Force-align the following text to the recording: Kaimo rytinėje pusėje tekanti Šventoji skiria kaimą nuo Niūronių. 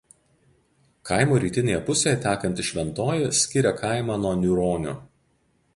Kaimo 1.09 1.37
rytinėje 1.43 1.81
pusėje 1.89 2.15
tekanti 2.23 2.67
Šventoji 2.71 3.29
skiria 3.43 3.75
kaimą 3.85 4.19
nuo 4.25 4.35
Niūronių. 4.43 4.99